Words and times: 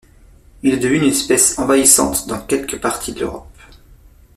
Il 0.63 0.73
est 0.73 0.77
devenu 0.77 0.97
une 1.05 1.09
espèce 1.11 1.59
envahissante 1.59 2.25
dans 2.27 2.39
quelques 2.41 2.81
parties 2.81 3.13
de 3.13 3.19
l'Europe. 3.19 3.55